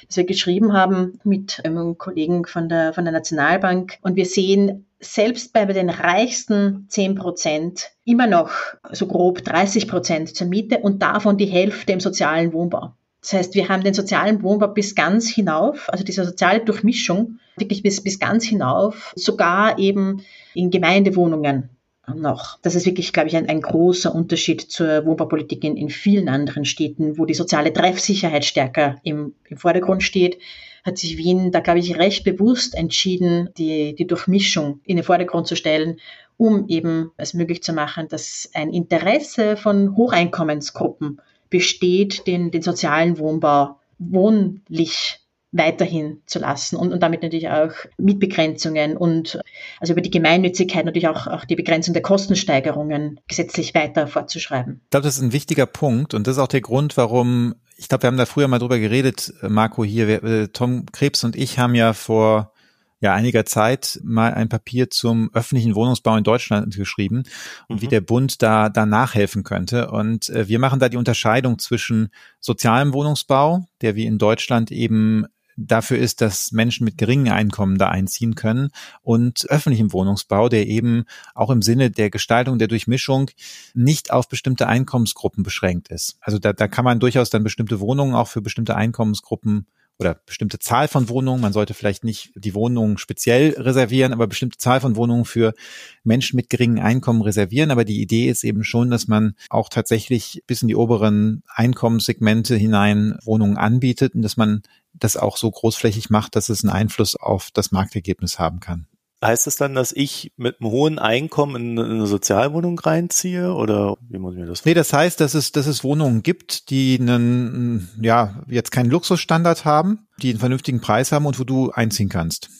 [0.06, 3.98] das wir geschrieben haben mit einem Kollegen von der, von der Nationalbank.
[4.02, 8.50] Und wir sehen selbst bei den reichsten 10 Prozent immer noch
[8.92, 12.94] so grob 30 Prozent zur Miete und davon die Hälfte im sozialen Wohnbau.
[13.20, 17.82] Das heißt, wir haben den sozialen Wohnbau bis ganz hinauf, also diese soziale Durchmischung wirklich
[17.82, 20.22] bis, bis ganz hinauf, sogar eben
[20.54, 21.70] in Gemeindewohnungen
[22.14, 22.58] noch.
[22.62, 26.64] Das ist wirklich, glaube ich, ein, ein großer Unterschied zur Wohnbaupolitik in, in vielen anderen
[26.64, 30.38] Städten, wo die soziale Treffsicherheit stärker im, im Vordergrund steht
[30.84, 35.46] hat sich Wien da, glaube ich, recht bewusst entschieden, die, die Durchmischung in den Vordergrund
[35.46, 35.98] zu stellen,
[36.36, 43.18] um eben es möglich zu machen, dass ein Interesse von Hocheinkommensgruppen besteht, den, den sozialen
[43.18, 45.20] Wohnbau wohnlich
[45.54, 49.40] weiterhin zu lassen und, und damit natürlich auch Mietbegrenzungen und
[49.80, 54.80] also über die Gemeinnützigkeit natürlich auch, auch die Begrenzung der Kostensteigerungen gesetzlich weiter fortzuschreiben.
[54.84, 57.88] Ich glaube, das ist ein wichtiger Punkt und das ist auch der Grund, warum ich
[57.88, 61.34] glaube, wir haben da früher mal drüber geredet, Marco hier, wir, äh, Tom Krebs und
[61.34, 62.52] ich haben ja vor
[63.00, 67.24] ja einiger Zeit mal ein Papier zum öffentlichen Wohnungsbau in Deutschland geschrieben
[67.68, 67.82] und mhm.
[67.82, 69.90] wie der Bund da da nachhelfen könnte.
[69.90, 72.08] Und äh, wir machen da die Unterscheidung zwischen
[72.40, 77.88] sozialem Wohnungsbau, der wie in Deutschland eben dafür ist, dass Menschen mit geringen Einkommen da
[77.88, 78.70] einziehen können
[79.02, 83.30] und öffentlichem Wohnungsbau, der eben auch im Sinne der Gestaltung der Durchmischung
[83.74, 86.16] nicht auf bestimmte Einkommensgruppen beschränkt ist.
[86.20, 89.66] Also da, da kann man durchaus dann bestimmte Wohnungen auch für bestimmte Einkommensgruppen
[89.98, 91.40] oder bestimmte Zahl von Wohnungen.
[91.40, 95.54] Man sollte vielleicht nicht die Wohnungen speziell reservieren, aber bestimmte Zahl von Wohnungen für
[96.02, 97.70] Menschen mit geringen Einkommen reservieren.
[97.70, 102.56] Aber die Idee ist eben schon, dass man auch tatsächlich bis in die oberen Einkommenssegmente
[102.56, 104.62] hinein Wohnungen anbietet und dass man
[104.94, 108.86] das auch so großflächig macht, dass es einen Einfluss auf das Marktergebnis haben kann.
[109.24, 114.18] Heißt das dann, dass ich mit einem hohen Einkommen in eine Sozialwohnung reinziehe oder wie
[114.18, 117.88] muss ich mir das Nee, das heißt, dass es, dass es Wohnungen gibt, die einen,
[118.02, 122.50] ja, jetzt keinen Luxusstandard haben, die einen vernünftigen Preis haben und wo du einziehen kannst.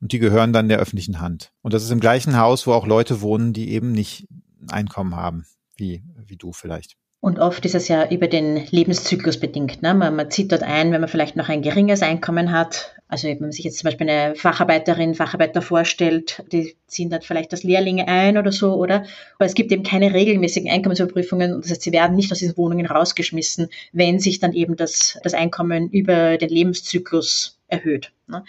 [0.00, 1.52] Und die gehören dann der öffentlichen Hand.
[1.60, 4.26] Und das ist im gleichen Haus, wo auch Leute wohnen, die eben nicht
[4.62, 5.44] ein Einkommen haben,
[5.76, 6.96] wie, wie du vielleicht.
[7.24, 9.80] Und oft ist es ja über den Lebenszyklus bedingt.
[9.80, 9.94] Ne?
[9.94, 12.96] Man, man zieht dort ein, wenn man vielleicht noch ein geringes Einkommen hat.
[13.08, 17.50] Also wenn man sich jetzt zum Beispiel eine Facharbeiterin, Facharbeiter vorstellt, die ziehen dort vielleicht
[17.52, 19.06] als Lehrlinge ein oder so, oder?
[19.36, 21.62] Aber es gibt eben keine regelmäßigen Einkommensüberprüfungen.
[21.62, 25.32] Das heißt, sie werden nicht aus diesen Wohnungen rausgeschmissen, wenn sich dann eben das, das
[25.32, 28.12] Einkommen über den Lebenszyklus erhöht.
[28.26, 28.44] Ne?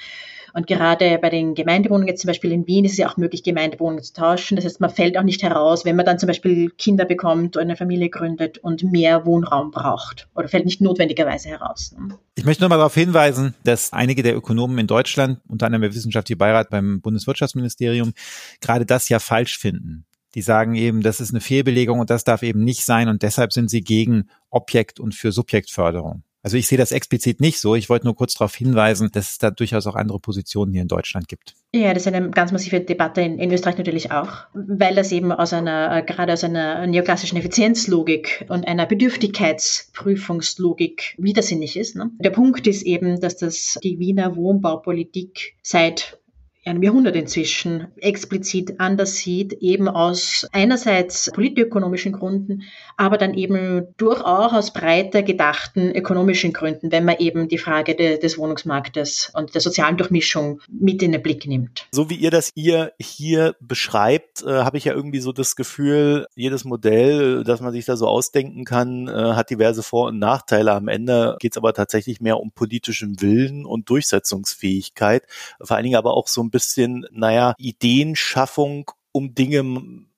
[0.56, 3.44] Und gerade bei den Gemeindewohnungen, jetzt zum Beispiel in Wien, ist es ja auch möglich,
[3.44, 4.56] Gemeindewohnungen zu tauschen.
[4.56, 7.64] Das heißt, man fällt auch nicht heraus, wenn man dann zum Beispiel Kinder bekommt oder
[7.64, 10.30] eine Familie gründet und mehr Wohnraum braucht.
[10.34, 11.94] Oder fällt nicht notwendigerweise heraus.
[12.36, 16.38] Ich möchte nochmal darauf hinweisen, dass einige der Ökonomen in Deutschland, unter anderem der Wissenschaftliche
[16.38, 18.14] Beirat beim Bundeswirtschaftsministerium,
[18.62, 20.06] gerade das ja falsch finden.
[20.36, 23.52] Die sagen eben, das ist eine Fehlbelegung und das darf eben nicht sein und deshalb
[23.52, 26.24] sind sie gegen Objekt- und für Subjektförderung.
[26.46, 27.74] Also ich sehe das explizit nicht so.
[27.74, 30.88] Ich wollte nur kurz darauf hinweisen, dass es da durchaus auch andere Positionen hier in
[30.88, 31.56] Deutschland gibt.
[31.74, 35.32] Ja, das ist eine ganz massive Debatte in, in Österreich natürlich auch, weil das eben
[35.32, 41.96] aus einer, äh, gerade aus einer neoklassischen Effizienzlogik und einer Bedürftigkeitsprüfungslogik widersinnig ist.
[41.96, 42.12] Ne?
[42.20, 46.20] Der Punkt ist eben, dass das die Wiener Wohnbaupolitik seit
[46.66, 52.64] einem Jahrhundert inzwischen explizit anders sieht, eben aus einerseits politökonomischen Gründen,
[52.98, 58.20] aber dann eben durchaus aus breiter gedachten ökonomischen Gründen, wenn man eben die Frage de,
[58.20, 61.88] des Wohnungsmarktes und der sozialen Durchmischung mit in den Blick nimmt.
[61.92, 66.26] So wie ihr das ihr hier beschreibt, äh, habe ich ja irgendwie so das Gefühl,
[66.36, 70.74] jedes Modell, das man sich da so ausdenken kann, äh, hat diverse Vor- und Nachteile.
[70.74, 75.24] Am Ende geht es aber tatsächlich mehr um politischen Willen und Durchsetzungsfähigkeit,
[75.62, 79.62] vor allen Dingen aber auch so ein bisschen, naja, Ideenschaffung, um Dinge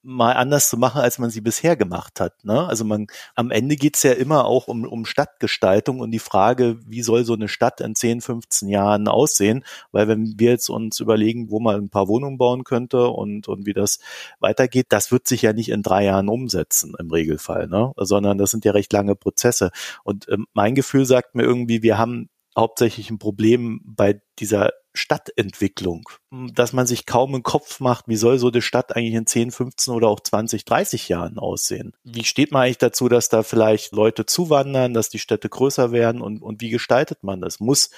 [0.04, 2.46] mal anders zu machen, als man sie bisher gemacht hat.
[2.46, 2.66] Ne?
[2.66, 7.02] Also man am Ende geht's ja immer auch um, um Stadtgestaltung und die Frage, wie
[7.02, 9.66] soll so eine Stadt in 10, 15 Jahren aussehen?
[9.92, 13.66] Weil wenn wir jetzt uns überlegen, wo man ein paar Wohnungen bauen könnte und, und
[13.66, 14.00] wie das
[14.40, 17.92] weitergeht, das wird sich ja nicht in drei Jahren umsetzen im Regelfall, ne?
[17.98, 19.72] sondern das sind ja recht lange Prozesse.
[20.06, 26.10] Und ähm, mein Gefühl sagt mir irgendwie, wir haben hauptsächlich ein Problem bei dieser Stadtentwicklung,
[26.32, 29.52] dass man sich kaum im Kopf macht, wie soll so eine Stadt eigentlich in 10,
[29.52, 31.94] 15 oder auch 20, 30 Jahren aussehen?
[32.04, 36.22] Wie steht man eigentlich dazu, dass da vielleicht Leute zuwandern, dass die Städte größer werden
[36.22, 37.60] und, und wie gestaltet man das?
[37.60, 37.92] Muss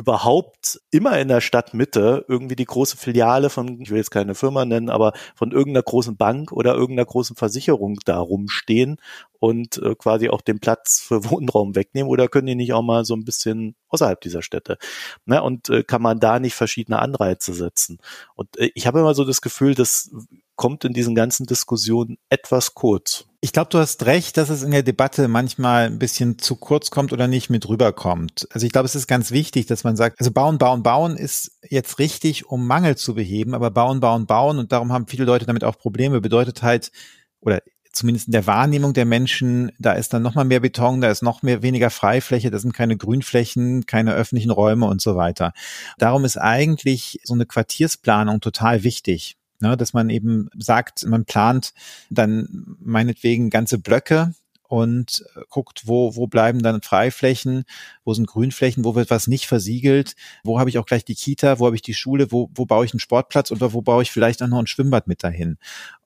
[0.00, 4.64] überhaupt immer in der Stadtmitte irgendwie die große Filiale von, ich will jetzt keine Firma
[4.64, 8.96] nennen, aber von irgendeiner großen Bank oder irgendeiner großen Versicherung da rumstehen
[9.38, 13.04] und äh, quasi auch den Platz für Wohnraum wegnehmen oder können die nicht auch mal
[13.04, 14.78] so ein bisschen außerhalb dieser Städte?
[15.26, 15.42] Ne?
[15.42, 17.98] Und äh, kann man da nicht verschiedene Anreize setzen?
[18.34, 20.10] Und äh, ich habe immer so das Gefühl, das
[20.56, 23.26] kommt in diesen ganzen Diskussionen etwas kurz.
[23.42, 26.90] Ich glaube, du hast recht, dass es in der Debatte manchmal ein bisschen zu kurz
[26.90, 28.46] kommt oder nicht mit rüberkommt.
[28.50, 31.52] Also ich glaube, es ist ganz wichtig, dass man sagt, also bauen, bauen, bauen ist
[31.66, 35.46] jetzt richtig, um Mangel zu beheben, aber bauen, bauen, bauen und darum haben viele Leute
[35.46, 36.92] damit auch Probleme, bedeutet halt,
[37.40, 41.10] oder zumindest in der Wahrnehmung der Menschen, da ist dann noch mal mehr Beton, da
[41.10, 45.54] ist noch mehr weniger Freifläche, da sind keine Grünflächen, keine öffentlichen Räume und so weiter.
[45.96, 49.39] Darum ist eigentlich so eine Quartiersplanung total wichtig.
[49.60, 51.74] Ne, dass man eben sagt, man plant
[52.08, 54.34] dann meinetwegen ganze Blöcke
[54.70, 57.64] und guckt, wo, wo bleiben dann Freiflächen,
[58.04, 61.58] wo sind Grünflächen, wo wird was nicht versiegelt, wo habe ich auch gleich die Kita,
[61.58, 64.12] wo habe ich die Schule, wo, wo baue ich einen Sportplatz oder wo baue ich
[64.12, 65.58] vielleicht auch noch ein Schwimmbad mit dahin.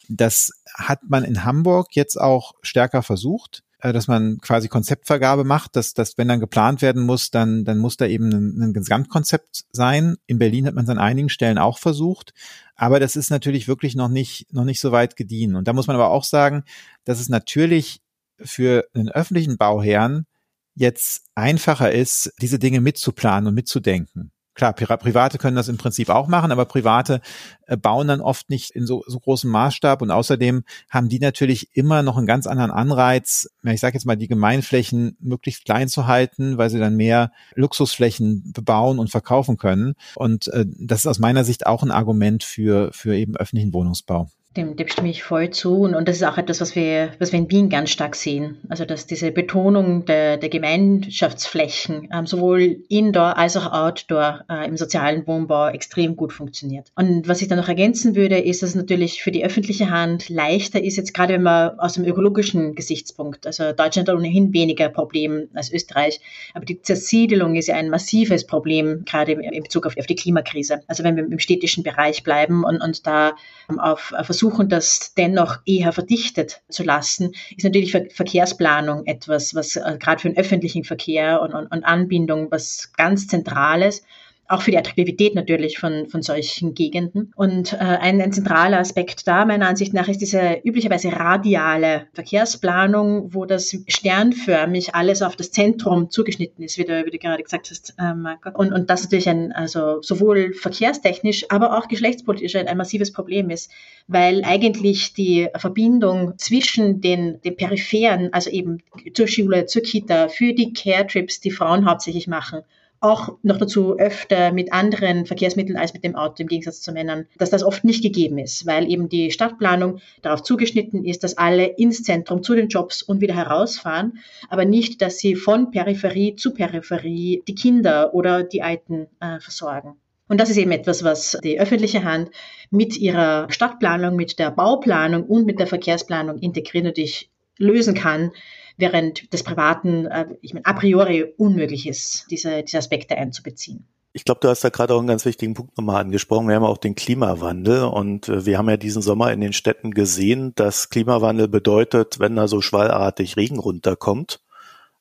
[0.08, 5.76] Das hat man in Hamburg jetzt auch stärker versucht äh, dass man quasi Konzeptvergabe macht,
[5.76, 9.64] dass, dass wenn dann geplant werden muss, dann, dann muss da eben ein, ein Gesamtkonzept
[9.72, 10.16] sein.
[10.26, 12.32] In Berlin hat man es an einigen Stellen auch versucht,
[12.76, 15.54] aber das ist natürlich wirklich noch nicht, noch nicht so weit gediehen.
[15.54, 16.64] Und da muss man aber auch sagen,
[17.04, 18.00] dass es natürlich
[18.38, 20.26] für einen öffentlichen Bauherrn
[20.74, 24.32] jetzt einfacher ist, diese Dinge mitzuplanen und mitzudenken.
[24.54, 27.20] Klar, Private können das im Prinzip auch machen, aber Private
[27.66, 31.76] äh, bauen dann oft nicht in so, so großem Maßstab und außerdem haben die natürlich
[31.76, 36.06] immer noch einen ganz anderen Anreiz, ich sage jetzt mal, die Gemeinflächen möglichst klein zu
[36.06, 39.94] halten, weil sie dann mehr Luxusflächen bebauen und verkaufen können.
[40.14, 44.28] Und äh, das ist aus meiner Sicht auch ein Argument für, für eben öffentlichen Wohnungsbau.
[44.56, 45.80] Dem, dem stimme ich voll zu.
[45.80, 48.58] Und, und das ist auch etwas, was wir, was wir in Wien ganz stark sehen.
[48.68, 54.76] Also, dass diese Betonung der, der Gemeinschaftsflächen ähm, sowohl indoor als auch outdoor äh, im
[54.76, 56.92] sozialen Wohnbau extrem gut funktioniert.
[56.94, 60.28] Und was ich dann noch ergänzen würde, ist, dass es natürlich für die öffentliche Hand
[60.28, 64.88] leichter ist, jetzt gerade wenn man aus dem ökologischen Gesichtspunkt, also Deutschland hat ohnehin weniger
[64.88, 66.20] Problem als Österreich,
[66.54, 70.82] aber die Zersiedelung ist ja ein massives Problem, gerade in Bezug auf, auf die Klimakrise.
[70.86, 73.32] Also wenn wir im städtischen Bereich bleiben und, und da
[73.78, 79.54] auf, auf Versuch versuchen, das dennoch eher verdichtet zu lassen, ist natürlich Ver Verkehrsplanung etwas,
[79.54, 84.02] was äh, gerade für den öffentlichen Verkehr und, und, und Anbindung was ganz Zentrales
[84.48, 87.32] auch für die Attraktivität natürlich von, von solchen Gegenden.
[87.36, 93.34] Und äh, ein, ein zentraler Aspekt da meiner Ansicht nach ist diese üblicherweise radiale Verkehrsplanung,
[93.34, 97.70] wo das sternförmig alles auf das Zentrum zugeschnitten ist, wie du, wie du gerade gesagt
[97.70, 98.50] hast, äh, Marco.
[98.50, 103.50] Und, und das natürlich ein, also sowohl verkehrstechnisch, aber auch geschlechtspolitisch ein, ein massives Problem
[103.50, 103.70] ist,
[104.06, 108.82] weil eigentlich die Verbindung zwischen den, den Peripheren, also eben
[109.14, 112.60] zur Schule, zur Kita, für die Care-Trips, die Frauen hauptsächlich machen,
[113.04, 117.26] auch noch dazu öfter mit anderen Verkehrsmitteln als mit dem Auto im Gegensatz zu Männern,
[117.38, 121.66] dass das oft nicht gegeben ist, weil eben die Stadtplanung darauf zugeschnitten ist, dass alle
[121.66, 126.54] ins Zentrum zu den Jobs und wieder herausfahren, aber nicht, dass sie von Peripherie zu
[126.54, 129.96] Peripherie die Kinder oder die Alten äh, versorgen.
[130.26, 132.30] Und das ist eben etwas, was die öffentliche Hand
[132.70, 138.32] mit ihrer Stadtplanung, mit der Bauplanung und mit der Verkehrsplanung integriert natürlich lösen kann,
[138.76, 143.86] während des Privaten, äh, ich meine, a priori unmöglich ist, diese, diese Aspekte einzubeziehen.
[144.12, 146.46] Ich glaube, du hast da gerade auch einen ganz wichtigen Punkt nochmal angesprochen.
[146.46, 149.90] Wir haben auch den Klimawandel und äh, wir haben ja diesen Sommer in den Städten
[149.92, 154.40] gesehen, dass Klimawandel bedeutet, wenn da so schwallartig Regen runterkommt,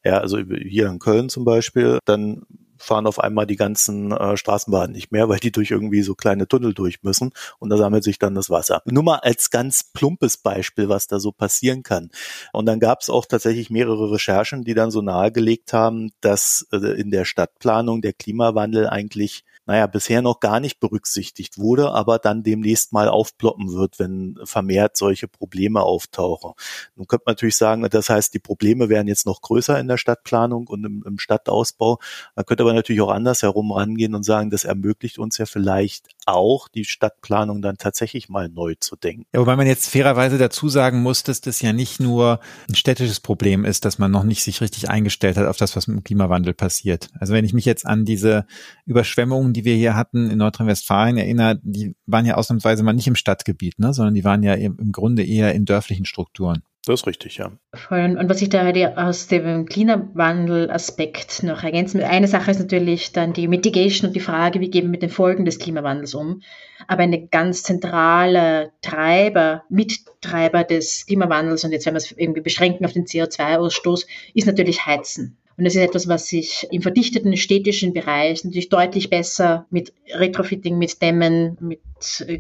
[0.04, 2.46] ja, also hier in Köln zum Beispiel, dann
[2.84, 6.48] fahren auf einmal die ganzen äh, Straßenbahnen nicht mehr, weil die durch irgendwie so kleine
[6.48, 8.82] Tunnel durch müssen und da sammelt sich dann das Wasser.
[8.86, 12.12] Nur mal als ganz plumpes Beispiel, was da so passieren kann.
[12.52, 16.78] Und dann gab es auch tatsächlich mehrere Recherchen, die dann so nahegelegt haben, dass äh,
[16.78, 22.44] in der Stadtplanung der Klimawandel eigentlich naja, bisher noch gar nicht berücksichtigt wurde, aber dann
[22.44, 26.52] demnächst mal aufploppen wird, wenn vermehrt solche Probleme auftauchen.
[26.96, 29.98] Nun könnte man natürlich sagen, das heißt, die Probleme werden jetzt noch größer in der
[29.98, 32.00] Stadtplanung und im, im Stadtausbau.
[32.36, 36.68] Man könnte aber natürlich auch andersherum rangehen und sagen, das ermöglicht uns ja vielleicht auch,
[36.68, 39.26] die Stadtplanung dann tatsächlich mal neu zu denken.
[39.34, 43.20] Ja, wobei man jetzt fairerweise dazu sagen muss, dass das ja nicht nur ein städtisches
[43.20, 46.04] Problem ist, dass man noch nicht sich richtig eingestellt hat auf das, was mit dem
[46.04, 47.10] Klimawandel passiert.
[47.20, 48.46] Also wenn ich mich jetzt an diese
[48.86, 53.16] Überschwemmungen, die wir hier hatten in Nordrhein-Westfalen erinnere, die waren ja ausnahmsweise mal nicht im
[53.16, 56.64] Stadtgebiet, ne, sondern die waren ja im Grunde eher in dörflichen Strukturen.
[56.86, 57.46] Das ist richtig, ja.
[57.90, 63.32] Und was ich da aus dem Klimawandel-Aspekt noch ergänzen will, eine Sache ist natürlich dann
[63.32, 66.42] die Mitigation und die Frage, wie gehen wir mit den Folgen des Klimawandels um.
[66.88, 72.86] Aber eine ganz zentrale Treiber, Mittreiber des Klimawandels, und jetzt werden wir es irgendwie beschränken
[72.86, 75.38] auf den CO2-Ausstoß, ist natürlich Heizen.
[75.56, 80.78] Und das ist etwas, was sich im verdichteten städtischen Bereich natürlich deutlich besser mit Retrofitting,
[80.78, 81.80] mit Dämmen, mit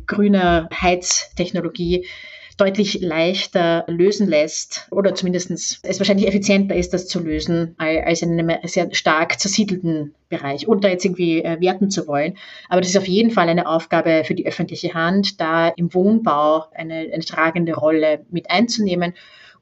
[0.08, 2.06] grüner Heiztechnologie
[2.58, 8.40] deutlich leichter lösen lässt oder zumindest es wahrscheinlich effizienter ist, das zu lösen, als in
[8.40, 12.38] einem sehr stark zersiedelten Bereich, ohne da jetzt irgendwie äh, werten zu wollen.
[12.70, 16.66] Aber das ist auf jeden Fall eine Aufgabe für die öffentliche Hand, da im Wohnbau
[16.74, 19.14] eine, eine tragende Rolle mit einzunehmen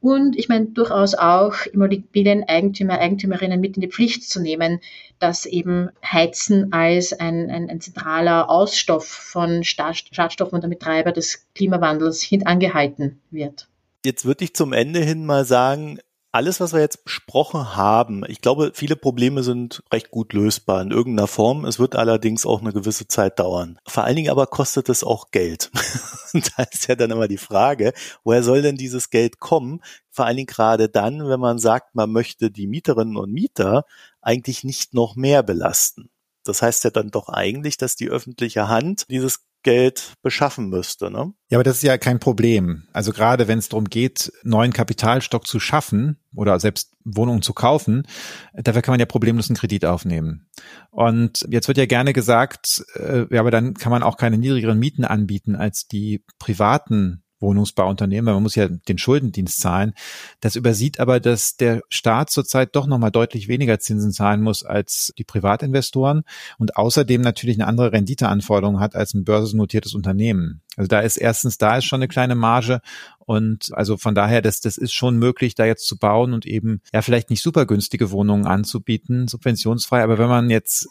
[0.01, 4.79] und ich meine durchaus auch Immobilieneigentümer, Eigentümerinnen mit in die Pflicht zu nehmen,
[5.19, 11.45] dass eben Heizen als ein, ein, ein zentraler Ausstoff von Schadstoffen und damit Treiber des
[11.53, 13.67] Klimawandels hintangehalten wird.
[14.03, 15.99] Jetzt würde ich zum Ende hin mal sagen,
[16.31, 20.91] alles, was wir jetzt besprochen haben, ich glaube, viele Probleme sind recht gut lösbar in
[20.91, 21.65] irgendeiner Form.
[21.65, 23.79] Es wird allerdings auch eine gewisse Zeit dauern.
[23.85, 25.71] Vor allen Dingen aber kostet es auch Geld.
[26.33, 29.81] da ist ja dann immer die Frage, woher soll denn dieses Geld kommen?
[30.09, 33.85] Vor allen Dingen gerade dann, wenn man sagt, man möchte die Mieterinnen und Mieter
[34.21, 36.09] eigentlich nicht noch mehr belasten.
[36.43, 41.11] Das heißt ja dann doch eigentlich, dass die öffentliche Hand dieses Geld beschaffen müsste.
[41.11, 41.33] Ne?
[41.49, 42.87] Ja, aber das ist ja kein Problem.
[42.93, 48.07] Also gerade wenn es darum geht, neuen Kapitalstock zu schaffen oder selbst Wohnungen zu kaufen,
[48.53, 50.47] dafür kann man ja problemlos einen Kredit aufnehmen.
[50.89, 54.79] Und jetzt wird ja gerne gesagt, äh, ja, aber dann kann man auch keine niedrigeren
[54.79, 59.93] Mieten anbieten als die privaten Wohnungsbauunternehmen, weil man muss ja den Schuldendienst zahlen.
[60.39, 65.13] Das übersieht aber, dass der Staat zurzeit doch nochmal deutlich weniger Zinsen zahlen muss als
[65.17, 66.23] die Privatinvestoren
[66.57, 70.61] und außerdem natürlich eine andere Renditeanforderung hat als ein börsennotiertes Unternehmen.
[70.77, 72.81] Also da ist erstens, da ist schon eine kleine Marge
[73.19, 76.81] und also von daher, das, das ist schon möglich, da jetzt zu bauen und eben
[76.93, 80.87] ja vielleicht nicht super günstige Wohnungen anzubieten, subventionsfrei, aber wenn man jetzt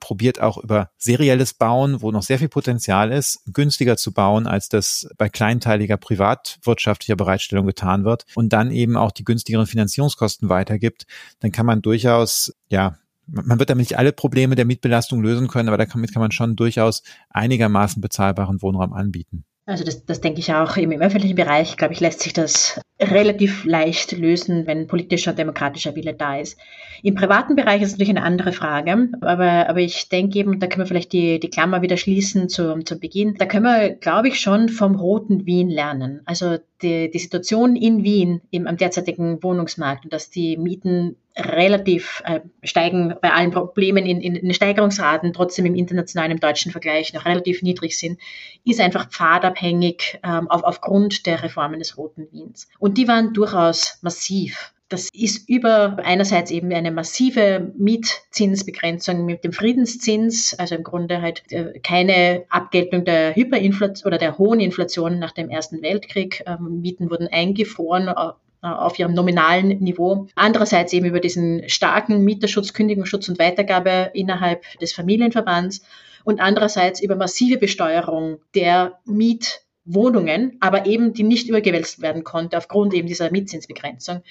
[0.00, 4.68] probiert auch über serielles Bauen, wo noch sehr viel Potenzial ist, günstiger zu bauen, als
[4.68, 11.06] das bei kleinteiliger privatwirtschaftlicher Bereitstellung getan wird und dann eben auch die günstigeren Finanzierungskosten weitergibt,
[11.40, 15.68] dann kann man durchaus, ja, man wird damit nicht alle Probleme der Mietbelastung lösen können,
[15.68, 19.44] aber damit kann man schon durchaus einigermaßen bezahlbaren Wohnraum anbieten.
[19.64, 22.80] Also das, das denke ich auch im, im öffentlichen Bereich, glaube ich, lässt sich das
[23.00, 26.58] relativ leicht lösen, wenn politischer und demokratischer Wille da ist.
[27.02, 30.66] Im privaten Bereich ist es natürlich eine andere Frage, aber, aber ich denke eben, da
[30.66, 34.28] können wir vielleicht die, die Klammer wieder schließen zu, zu Beginn, da können wir, glaube
[34.28, 36.22] ich, schon vom roten Wien lernen.
[36.24, 42.22] Also die, die Situation in Wien im, am derzeitigen Wohnungsmarkt und dass die Mieten relativ
[42.26, 47.14] äh, steigen bei allen Problemen in, in, in Steigerungsraten, trotzdem im internationalen, im deutschen Vergleich
[47.14, 48.20] noch relativ niedrig sind,
[48.64, 52.68] ist einfach pfadabhängig ähm, auf, aufgrund der Reformen des Roten Wiens.
[52.78, 54.72] Und die waren durchaus massiv.
[54.92, 61.50] Das ist über einerseits eben eine massive Mietzinsbegrenzung mit dem Friedenszins, also im Grunde halt
[61.50, 66.44] äh, keine Abgeltung der Hyperinflation oder der hohen Inflation nach dem Ersten Weltkrieg.
[66.46, 70.26] Ähm, Mieten wurden eingefroren äh, auf ihrem nominalen Niveau.
[70.34, 75.86] Andererseits eben über diesen starken Mieterschutz, Kündigungsschutz und Weitergabe innerhalb des Familienverbands
[76.24, 82.92] und andererseits über massive Besteuerung der Mietwohnungen, aber eben die nicht übergewälzt werden konnte aufgrund
[82.92, 84.22] eben dieser Mietzinsbegrenzung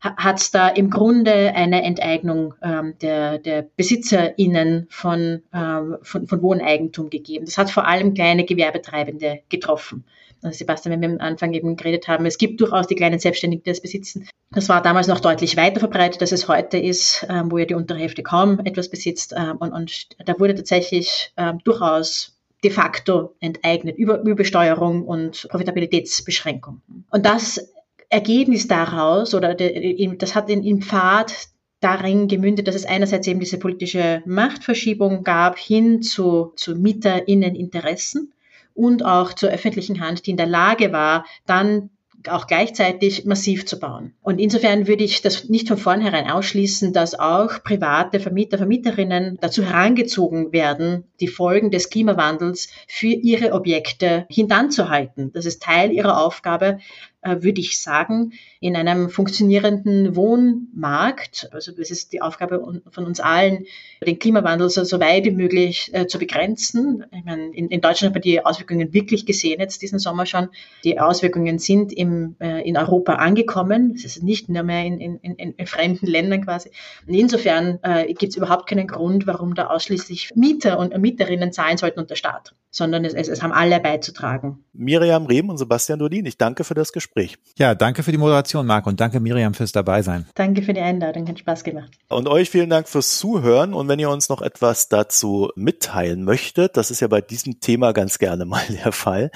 [0.00, 6.42] hat es da im Grunde eine Enteignung ähm, der, der BesitzerInnen von, ähm, von, von
[6.42, 7.46] Wohneigentum gegeben.
[7.46, 10.04] Das hat vor allem kleine Gewerbetreibende getroffen.
[10.42, 13.64] Also Sebastian, wenn wir am Anfang eben geredet haben, es gibt durchaus die kleinen Selbstständigen,
[13.64, 14.28] die das besitzen.
[14.52, 17.74] Das war damals noch deutlich weiter verbreitet, als es heute ist, ähm, wo ja die
[17.74, 19.34] untere Hälfte kaum etwas besitzt.
[19.36, 26.80] Ähm, und, und da wurde tatsächlich ähm, durchaus de facto enteignet über, Besteuerung und Profitabilitätsbeschränkung.
[27.10, 27.72] Und das
[28.08, 31.48] Ergebnis daraus oder das hat im Pfad
[31.80, 38.32] darin gemündet, dass es einerseits eben diese politische Machtverschiebung gab hin zu, zu Mieterinneninteressen
[38.74, 41.90] und auch zur öffentlichen Hand, die in der Lage war, dann
[42.28, 44.14] auch gleichzeitig massiv zu bauen.
[44.22, 49.64] Und insofern würde ich das nicht von vornherein ausschließen, dass auch private Vermieter, Vermieterinnen dazu
[49.64, 55.32] herangezogen werden, die Folgen des Klimawandels für ihre Objekte hintanzuhalten.
[55.32, 56.78] Das ist Teil ihrer Aufgabe,
[57.26, 63.66] würde ich sagen, in einem funktionierenden Wohnmarkt, also das ist die Aufgabe von uns allen,
[64.04, 67.04] den Klimawandel so, so weit wie möglich äh, zu begrenzen.
[67.12, 70.48] Ich meine, in, in Deutschland haben wir die Auswirkungen wirklich gesehen jetzt diesen Sommer schon.
[70.84, 73.92] Die Auswirkungen sind im, äh, in Europa angekommen.
[73.94, 76.70] Es ist nicht nur mehr in, in, in, fremden Ländern quasi.
[77.06, 81.76] Und insofern äh, gibt es überhaupt keinen Grund, warum da ausschließlich Mieter und Mieterinnen zahlen
[81.76, 84.64] sollten und der Staat, sondern es, es, es haben alle beizutragen.
[84.72, 87.38] Miriam Rehm und Sebastian Dolin, ich danke für das Gespräch.
[87.58, 90.26] Ja, danke für die Moderation, Marc, und danke Miriam fürs Dabeisein.
[90.34, 91.90] Danke für die Einladung, hat Spaß gemacht.
[92.08, 93.72] Und euch vielen Dank fürs Zuhören.
[93.72, 97.92] Und wenn ihr uns noch etwas dazu mitteilen möchtet, das ist ja bei diesem Thema
[97.92, 99.30] ganz gerne mal der Fall,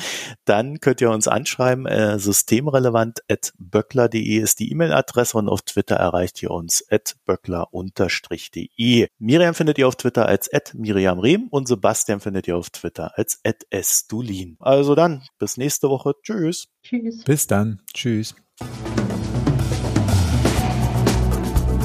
[0.44, 1.86] dann könnt ihr uns anschreiben.
[1.86, 9.08] Äh, systemrelevant.böckler.de ist die E-Mail-Adresse und auf Twitter erreicht ihr uns at böckler-de.
[9.18, 13.16] Miriam findet ihr auf Twitter als at Miriam Rehm und Sebastian findet ihr auf Twitter
[13.16, 14.58] als at sdulin.
[14.60, 16.12] Also dann, bis nächste Woche.
[16.22, 16.68] Tschüss.
[16.82, 17.24] Tschüss.
[17.24, 17.80] Bis dann.
[17.92, 18.34] Tschüss.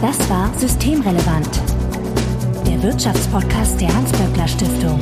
[0.02, 1.50] Das war Systemrelevant,
[2.68, 5.00] der Wirtschaftspodcast der Hans-Böckler Stiftung.